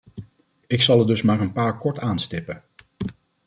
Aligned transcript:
Ik 0.67 0.81
zal 0.81 0.99
er 0.99 1.07
dus 1.07 1.21
maar 1.21 1.39
een 1.41 1.51
paar 1.51 1.77
kort 1.77 1.99
aanstippen. 1.99 2.63